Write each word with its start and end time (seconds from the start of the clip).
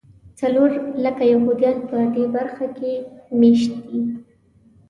څلور 0.39 0.69
لکه 1.03 1.23
یهودیان 1.33 1.77
په 1.89 1.97
دې 2.13 2.25
برخه 2.35 2.65
کې 2.77 2.93
مېشت 3.39 3.73
دي. 3.87 4.01